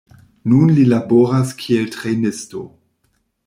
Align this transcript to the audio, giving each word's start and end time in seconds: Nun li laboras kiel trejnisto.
Nun 0.53 0.71
li 0.79 0.85
laboras 0.93 1.53
kiel 1.61 1.87
trejnisto. 1.99 2.67